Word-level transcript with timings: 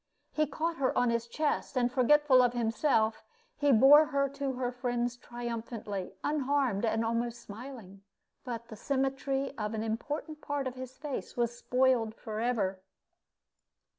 He 0.31 0.47
caught 0.47 0.77
her 0.77 0.97
on 0.97 1.11
his 1.11 1.27
chest, 1.27 1.77
and 1.77 1.91
forgetful 1.91 2.41
of 2.41 2.53
himself, 2.53 3.23
he 3.55 3.71
bore 3.71 4.05
her 4.07 4.27
to 4.29 4.53
her 4.53 4.71
friends 4.71 5.15
triumphantly, 5.15 6.15
unharmed, 6.23 6.85
and 6.85 7.05
almost 7.05 7.39
smiling. 7.39 8.01
But 8.43 8.69
the 8.69 8.75
symmetry 8.75 9.55
of 9.59 9.75
an 9.75 9.83
important 9.83 10.41
part 10.41 10.65
of 10.65 10.73
his 10.73 10.97
face 10.97 11.37
was 11.37 11.55
spoiled 11.55 12.15
forever. 12.15 12.81